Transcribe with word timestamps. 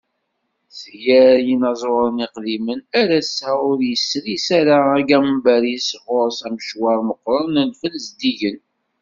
Seg 0.79 0.95
gar 1.03 1.33
yinaẓuren 1.45 2.23
iqdimen, 2.25 2.81
ar 2.99 3.09
ass-a 3.19 3.51
ur 3.69 3.79
yesris 3.89 4.45
ara 4.59 4.77
agambar-is, 4.97 5.87
ɣur-s 6.05 6.39
amecwar 6.47 6.97
meqqren 7.07 7.53
n 7.65 7.71
lfen 7.73 7.93
zeddigen. 8.05 8.57